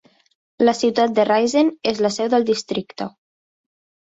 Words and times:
La 0.63 0.73
ciutat 0.77 1.13
de 1.19 1.25
Raisen 1.29 1.69
és 1.93 2.01
la 2.07 2.11
seu 2.17 2.31
del 2.33 2.49
districte. 2.49 3.09